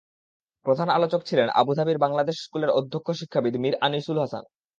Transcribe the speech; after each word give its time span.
প্রধান 0.65 0.87
আলোচক 0.89 1.21
ছিলেন 1.25 1.47
আবুধাবির 1.61 1.97
বাংলাদেশ 1.97 2.35
স্কুলের 2.45 2.75
অধ্যক্ষ 2.79 3.07
শিক্ষাবিদ 3.19 3.55
মীর 3.57 3.75
আনিসুল 3.81 4.17
হাসান। 4.19 4.43